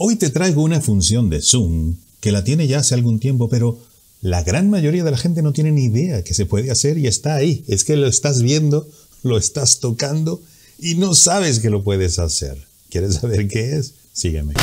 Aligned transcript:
Hoy 0.00 0.14
te 0.14 0.30
traigo 0.30 0.62
una 0.62 0.80
función 0.80 1.28
de 1.28 1.42
Zoom 1.42 1.96
que 2.20 2.30
la 2.30 2.44
tiene 2.44 2.68
ya 2.68 2.78
hace 2.78 2.94
algún 2.94 3.18
tiempo, 3.18 3.48
pero 3.48 3.80
la 4.20 4.44
gran 4.44 4.70
mayoría 4.70 5.02
de 5.02 5.10
la 5.10 5.16
gente 5.16 5.42
no 5.42 5.52
tiene 5.52 5.72
ni 5.72 5.86
idea 5.86 6.22
que 6.22 6.34
se 6.34 6.46
puede 6.46 6.70
hacer 6.70 6.98
y 6.98 7.08
está 7.08 7.34
ahí. 7.34 7.64
Es 7.66 7.82
que 7.82 7.96
lo 7.96 8.06
estás 8.06 8.40
viendo, 8.40 8.86
lo 9.24 9.36
estás 9.36 9.80
tocando 9.80 10.40
y 10.78 10.94
no 10.94 11.16
sabes 11.16 11.58
que 11.58 11.68
lo 11.68 11.82
puedes 11.82 12.20
hacer. 12.20 12.64
¿Quieres 12.90 13.16
saber 13.16 13.48
qué 13.48 13.74
es? 13.74 13.94
Sígueme. 14.12 14.54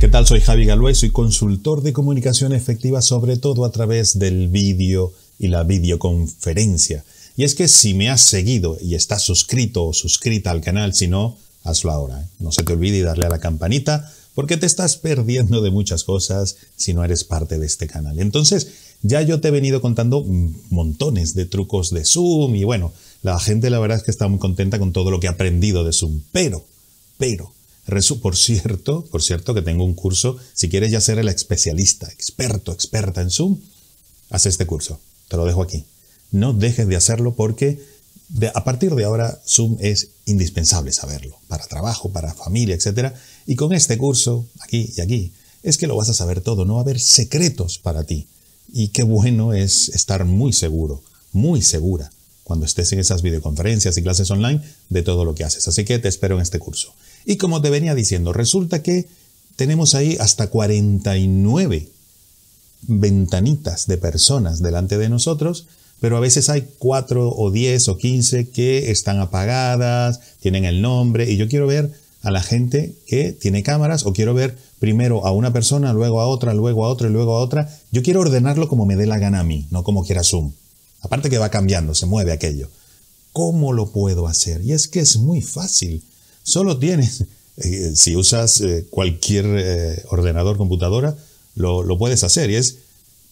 ¿Qué 0.00 0.08
tal? 0.08 0.26
Soy 0.26 0.40
Javi 0.40 0.64
Galvez, 0.64 0.96
soy 0.96 1.10
consultor 1.10 1.82
de 1.82 1.92
comunicación 1.92 2.54
efectiva, 2.54 3.02
sobre 3.02 3.36
todo 3.36 3.66
a 3.66 3.72
través 3.72 4.18
del 4.18 4.48
vídeo 4.48 5.12
y 5.38 5.48
la 5.48 5.64
videoconferencia. 5.64 7.04
Y 7.36 7.44
es 7.44 7.54
que 7.54 7.68
si 7.68 7.94
me 7.94 8.10
has 8.10 8.20
seguido 8.20 8.78
y 8.80 8.94
estás 8.94 9.22
suscrito 9.22 9.84
o 9.86 9.92
suscrita 9.92 10.50
al 10.50 10.60
canal, 10.60 10.94
si 10.94 11.08
no, 11.08 11.36
hazlo 11.64 11.90
ahora. 11.90 12.20
¿eh? 12.20 12.26
No 12.38 12.52
se 12.52 12.62
te 12.62 12.72
olvide 12.72 13.02
darle 13.02 13.26
a 13.26 13.30
la 13.30 13.40
campanita 13.40 14.12
porque 14.34 14.56
te 14.56 14.66
estás 14.66 14.96
perdiendo 14.96 15.60
de 15.60 15.70
muchas 15.70 16.04
cosas 16.04 16.56
si 16.76 16.94
no 16.94 17.04
eres 17.04 17.24
parte 17.24 17.58
de 17.58 17.66
este 17.66 17.86
canal. 17.86 18.18
Entonces, 18.18 18.68
ya 19.02 19.22
yo 19.22 19.40
te 19.40 19.48
he 19.48 19.50
venido 19.50 19.80
contando 19.80 20.24
montones 20.70 21.34
de 21.34 21.46
trucos 21.46 21.90
de 21.90 22.04
Zoom 22.04 22.54
y 22.54 22.64
bueno, 22.64 22.92
la 23.22 23.38
gente 23.38 23.70
la 23.70 23.78
verdad 23.78 23.98
es 23.98 24.04
que 24.04 24.10
está 24.10 24.28
muy 24.28 24.38
contenta 24.38 24.78
con 24.78 24.92
todo 24.92 25.10
lo 25.10 25.20
que 25.20 25.28
ha 25.28 25.32
aprendido 25.32 25.84
de 25.84 25.92
Zoom. 25.92 26.20
Pero, 26.32 26.64
pero, 27.18 27.52
por 28.22 28.36
cierto, 28.36 29.04
por 29.10 29.22
cierto 29.22 29.54
que 29.54 29.62
tengo 29.62 29.84
un 29.84 29.94
curso, 29.94 30.36
si 30.52 30.68
quieres 30.68 30.90
ya 30.90 31.00
ser 31.00 31.18
el 31.18 31.28
especialista, 31.28 32.08
experto, 32.08 32.72
experta 32.72 33.22
en 33.22 33.30
Zoom, 33.30 33.58
haz 34.30 34.46
este 34.46 34.66
curso. 34.66 35.00
Te 35.28 35.36
lo 35.36 35.44
dejo 35.46 35.62
aquí. 35.62 35.84
No 36.34 36.52
dejes 36.52 36.88
de 36.88 36.96
hacerlo 36.96 37.36
porque 37.36 37.80
a 38.54 38.64
partir 38.64 38.92
de 38.96 39.04
ahora 39.04 39.40
Zoom 39.46 39.76
es 39.78 40.08
indispensable 40.26 40.92
saberlo, 40.92 41.38
para 41.46 41.64
trabajo, 41.68 42.10
para 42.10 42.34
familia, 42.34 42.74
etc. 42.74 43.14
Y 43.46 43.54
con 43.54 43.72
este 43.72 43.96
curso, 43.96 44.44
aquí 44.58 44.92
y 44.96 45.00
aquí, 45.00 45.32
es 45.62 45.78
que 45.78 45.86
lo 45.86 45.94
vas 45.94 46.08
a 46.08 46.14
saber 46.14 46.40
todo, 46.40 46.64
no 46.64 46.74
va 46.74 46.80
a 46.80 46.82
haber 46.82 46.98
secretos 46.98 47.78
para 47.78 48.02
ti. 48.02 48.26
Y 48.72 48.88
qué 48.88 49.04
bueno 49.04 49.54
es 49.54 49.90
estar 49.90 50.24
muy 50.24 50.52
seguro, 50.52 51.04
muy 51.30 51.62
segura, 51.62 52.10
cuando 52.42 52.66
estés 52.66 52.92
en 52.92 52.98
esas 52.98 53.22
videoconferencias 53.22 53.96
y 53.96 54.02
clases 54.02 54.28
online 54.32 54.60
de 54.88 55.02
todo 55.04 55.24
lo 55.24 55.36
que 55.36 55.44
haces. 55.44 55.68
Así 55.68 55.84
que 55.84 56.00
te 56.00 56.08
espero 56.08 56.34
en 56.34 56.42
este 56.42 56.58
curso. 56.58 56.92
Y 57.24 57.36
como 57.36 57.62
te 57.62 57.70
venía 57.70 57.94
diciendo, 57.94 58.32
resulta 58.32 58.82
que 58.82 59.06
tenemos 59.54 59.94
ahí 59.94 60.16
hasta 60.18 60.48
49 60.48 61.88
ventanitas 62.88 63.86
de 63.86 63.98
personas 63.98 64.60
delante 64.60 64.98
de 64.98 65.08
nosotros, 65.08 65.68
pero 66.00 66.16
a 66.16 66.20
veces 66.20 66.50
hay 66.50 66.68
4 66.78 67.30
o 67.30 67.50
10 67.50 67.88
o 67.88 67.96
15 67.96 68.50
que 68.50 68.90
están 68.90 69.20
apagadas, 69.20 70.20
tienen 70.40 70.64
el 70.64 70.82
nombre, 70.82 71.30
y 71.30 71.36
yo 71.36 71.48
quiero 71.48 71.66
ver 71.66 71.90
a 72.22 72.30
la 72.30 72.42
gente 72.42 72.94
que 73.06 73.32
tiene 73.32 73.62
cámaras 73.62 74.06
o 74.06 74.12
quiero 74.12 74.34
ver 74.34 74.56
primero 74.80 75.26
a 75.26 75.32
una 75.32 75.52
persona, 75.52 75.92
luego 75.92 76.20
a 76.20 76.26
otra, 76.26 76.54
luego 76.54 76.84
a 76.84 76.88
otra 76.88 77.08
y 77.08 77.12
luego 77.12 77.36
a 77.36 77.40
otra. 77.40 77.74
Yo 77.92 78.02
quiero 78.02 78.20
ordenarlo 78.20 78.68
como 78.68 78.86
me 78.86 78.96
dé 78.96 79.06
la 79.06 79.18
gana 79.18 79.40
a 79.40 79.44
mí, 79.44 79.66
no 79.70 79.84
como 79.84 80.04
quiera 80.04 80.24
Zoom. 80.24 80.52
Aparte 81.00 81.30
que 81.30 81.38
va 81.38 81.50
cambiando, 81.50 81.94
se 81.94 82.06
mueve 82.06 82.32
aquello. 82.32 82.68
¿Cómo 83.32 83.72
lo 83.72 83.90
puedo 83.90 84.26
hacer? 84.26 84.62
Y 84.62 84.72
es 84.72 84.88
que 84.88 85.00
es 85.00 85.18
muy 85.18 85.42
fácil. 85.42 86.02
Solo 86.42 86.78
tienes, 86.78 87.24
eh, 87.58 87.92
si 87.94 88.16
usas 88.16 88.60
eh, 88.62 88.86
cualquier 88.88 89.44
eh, 89.48 90.04
ordenador, 90.10 90.56
computadora, 90.56 91.16
lo, 91.54 91.82
lo 91.82 91.98
puedes 91.98 92.24
hacer. 92.24 92.50
Y 92.50 92.56
es, 92.56 92.76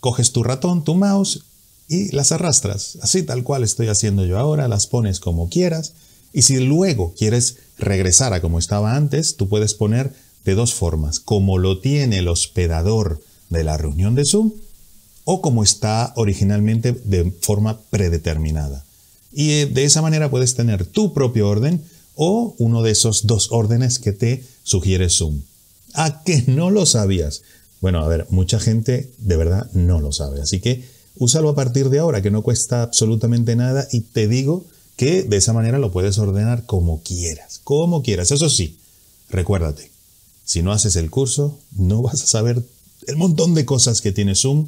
coges 0.00 0.32
tu 0.32 0.42
ratón, 0.42 0.84
tu 0.84 0.94
mouse 0.94 1.44
y 1.92 2.10
las 2.10 2.32
arrastras. 2.32 2.96
Así 3.02 3.22
tal 3.22 3.44
cual 3.44 3.62
estoy 3.62 3.88
haciendo 3.88 4.24
yo 4.24 4.38
ahora, 4.38 4.66
las 4.66 4.86
pones 4.86 5.20
como 5.20 5.50
quieras. 5.50 5.92
Y 6.32 6.42
si 6.42 6.58
luego 6.58 7.12
quieres 7.12 7.58
regresar 7.76 8.32
a 8.32 8.40
como 8.40 8.58
estaba 8.58 8.96
antes, 8.96 9.36
tú 9.36 9.46
puedes 9.46 9.74
poner 9.74 10.14
de 10.46 10.54
dos 10.54 10.72
formas, 10.72 11.20
como 11.20 11.58
lo 11.58 11.80
tiene 11.80 12.20
el 12.20 12.28
hospedador 12.28 13.22
de 13.50 13.64
la 13.64 13.76
reunión 13.76 14.14
de 14.14 14.24
Zoom 14.24 14.52
o 15.24 15.42
como 15.42 15.62
está 15.62 16.14
originalmente 16.16 16.92
de 16.92 17.30
forma 17.42 17.78
predeterminada. 17.90 18.86
Y 19.30 19.66
de 19.66 19.84
esa 19.84 20.00
manera 20.00 20.30
puedes 20.30 20.54
tener 20.54 20.86
tu 20.86 21.12
propio 21.12 21.46
orden 21.46 21.84
o 22.14 22.54
uno 22.58 22.82
de 22.82 22.92
esos 22.92 23.26
dos 23.26 23.52
órdenes 23.52 23.98
que 23.98 24.12
te 24.12 24.42
sugiere 24.62 25.10
Zoom. 25.10 25.42
¿A 25.92 26.22
que 26.22 26.42
no 26.46 26.70
lo 26.70 26.86
sabías? 26.86 27.42
Bueno, 27.82 28.02
a 28.02 28.08
ver, 28.08 28.26
mucha 28.30 28.58
gente 28.58 29.12
de 29.18 29.36
verdad 29.36 29.70
no 29.74 30.00
lo 30.00 30.12
sabe, 30.12 30.40
así 30.40 30.60
que 30.60 30.82
úsalo 31.16 31.50
a 31.50 31.54
partir 31.54 31.88
de 31.88 31.98
ahora, 31.98 32.22
que 32.22 32.30
no 32.30 32.42
cuesta 32.42 32.82
absolutamente 32.82 33.56
nada 33.56 33.86
y 33.92 34.00
te 34.00 34.28
digo 34.28 34.64
que 34.96 35.22
de 35.22 35.36
esa 35.36 35.52
manera 35.52 35.78
lo 35.78 35.92
puedes 35.92 36.18
ordenar 36.18 36.66
como 36.66 37.02
quieras, 37.02 37.60
como 37.64 38.02
quieras. 38.02 38.30
Eso 38.30 38.48
sí, 38.48 38.76
recuérdate, 39.30 39.90
si 40.44 40.62
no 40.62 40.72
haces 40.72 40.96
el 40.96 41.10
curso, 41.10 41.58
no 41.76 42.02
vas 42.02 42.22
a 42.22 42.26
saber 42.26 42.62
el 43.06 43.16
montón 43.16 43.54
de 43.54 43.64
cosas 43.64 44.00
que 44.00 44.12
tiene 44.12 44.34
Zoom 44.34 44.66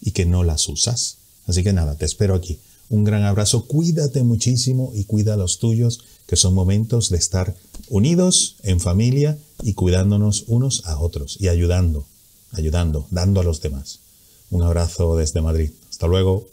y 0.00 0.12
que 0.12 0.26
no 0.26 0.44
las 0.44 0.68
usas. 0.68 1.16
Así 1.46 1.62
que 1.62 1.72
nada, 1.72 1.96
te 1.96 2.04
espero 2.04 2.34
aquí. 2.34 2.58
Un 2.88 3.04
gran 3.04 3.22
abrazo, 3.22 3.66
cuídate 3.66 4.22
muchísimo 4.24 4.92
y 4.94 5.04
cuida 5.04 5.34
a 5.34 5.36
los 5.36 5.58
tuyos, 5.58 6.00
que 6.26 6.36
son 6.36 6.54
momentos 6.54 7.08
de 7.10 7.18
estar 7.18 7.56
unidos 7.88 8.56
en 8.62 8.80
familia 8.80 9.38
y 9.62 9.74
cuidándonos 9.74 10.44
unos 10.48 10.86
a 10.86 10.98
otros 10.98 11.36
y 11.40 11.48
ayudando, 11.48 12.04
ayudando, 12.52 13.06
dando 13.10 13.40
a 13.40 13.44
los 13.44 13.60
demás. 13.60 14.00
Un 14.50 14.62
abrazo 14.62 15.16
desde 15.16 15.40
Madrid. 15.40 15.70
Hasta 15.88 16.06
luego. 16.06 16.46